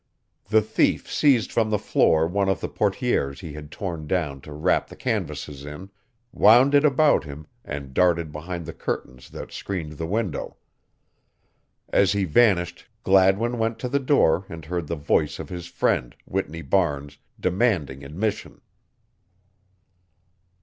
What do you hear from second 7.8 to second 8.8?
darted behind the